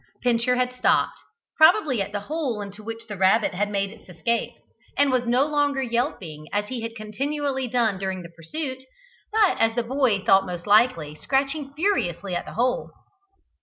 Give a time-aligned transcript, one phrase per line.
[0.23, 1.19] Pincher had stopped,
[1.57, 4.53] probably at the hole into which the rabbit had made its escape,
[4.97, 8.81] and was no longer yelping as he had continually done during the pursuit,
[9.31, 12.89] but, as the boy thought most likely, scratching furiously at the hole.